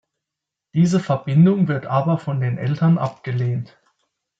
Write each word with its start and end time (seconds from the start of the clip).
Diese 0.73 0.99
Verbindung 0.99 1.67
wird 1.67 1.85
aber 1.85 2.17
von 2.17 2.39
den 2.39 2.57
Eltern 2.57 2.97
abgelehnt. 2.97 3.77